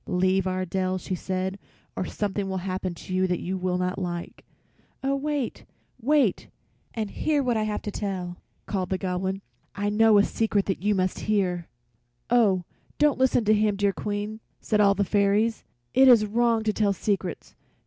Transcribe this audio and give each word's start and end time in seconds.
"Leave 0.07 0.47
our 0.47 0.65
dell," 0.65 0.97
she 0.97 1.13
said, 1.13 1.59
"or 1.95 2.05
something 2.05 2.49
will 2.49 2.57
happen 2.65 2.95
to 2.95 3.13
you 3.13 3.27
that 3.27 3.39
you 3.39 3.55
will 3.55 3.77
not 3.77 3.99
like." 3.99 4.43
"Oh, 5.03 5.15
wait, 5.15 5.63
wait 6.01 6.47
and 6.95 7.11
hear 7.11 7.43
what 7.43 7.55
I 7.55 7.61
have 7.65 7.83
to 7.83 7.91
tell!" 7.91 8.37
called 8.65 8.89
the 8.89 8.97
Goblin. 8.97 9.43
"I 9.75 9.89
know 9.91 10.17
a 10.17 10.23
secret 10.23 10.81
you 10.81 10.95
must 10.95 11.19
hear." 11.29 11.67
"Oh, 12.31 12.63
don't 12.97 13.19
listen 13.19 13.45
to 13.45 13.53
him, 13.53 13.75
dear 13.75 13.93
Queen!" 13.93 14.39
said 14.59 14.81
all 14.81 14.95
the 14.95 15.01
little 15.01 15.11
fairies. 15.11 15.63
"It 15.93 16.07
is 16.07 16.25
wrong 16.25 16.63
to 16.63 16.73
tell 16.73 16.93
secrets. 16.93 17.53